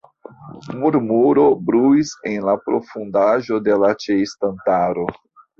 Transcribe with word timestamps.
Murmuro 0.79 1.43
bruis 1.67 2.15
en 2.31 2.39
la 2.49 2.57
profundaĵo 2.71 3.63
de 3.69 3.79
la 3.85 3.93
ĉeestantaro. 4.07 5.07